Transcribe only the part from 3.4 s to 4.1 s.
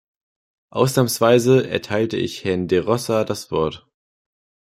Wort.